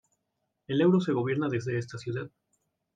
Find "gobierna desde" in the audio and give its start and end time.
1.11-1.77